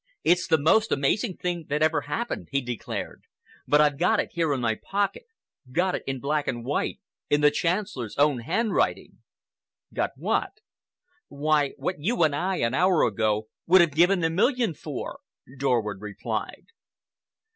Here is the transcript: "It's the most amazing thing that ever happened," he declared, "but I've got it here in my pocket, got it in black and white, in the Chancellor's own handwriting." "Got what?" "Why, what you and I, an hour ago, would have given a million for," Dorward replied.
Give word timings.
"It's 0.23 0.47
the 0.47 0.57
most 0.57 0.91
amazing 0.91 1.37
thing 1.37 1.65
that 1.69 1.83
ever 1.83 2.01
happened," 2.01 2.47
he 2.49 2.59
declared, 2.59 3.21
"but 3.67 3.79
I've 3.79 3.99
got 3.99 4.19
it 4.19 4.31
here 4.31 4.51
in 4.51 4.59
my 4.59 4.73
pocket, 4.73 5.27
got 5.71 5.93
it 5.93 6.01
in 6.07 6.19
black 6.19 6.47
and 6.47 6.65
white, 6.65 6.99
in 7.29 7.41
the 7.41 7.51
Chancellor's 7.51 8.17
own 8.17 8.39
handwriting." 8.39 9.19
"Got 9.93 10.13
what?" 10.17 10.53
"Why, 11.27 11.73
what 11.77 11.99
you 11.99 12.23
and 12.23 12.35
I, 12.35 12.55
an 12.61 12.73
hour 12.73 13.03
ago, 13.03 13.49
would 13.67 13.81
have 13.81 13.91
given 13.91 14.23
a 14.23 14.31
million 14.31 14.73
for," 14.73 15.19
Dorward 15.59 16.01
replied. 16.01 16.65